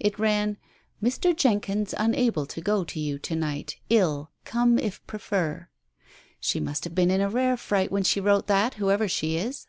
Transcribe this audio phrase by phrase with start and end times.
[0.00, 0.56] It ran—
[1.00, 1.30] "Mr.
[1.32, 3.76] Jenkyns unable to go to you to night.
[3.88, 4.26] 111.
[4.44, 5.68] Come if prefer."
[6.40, 9.64] "She must have been in a rare fright when she wrote that, whoever she is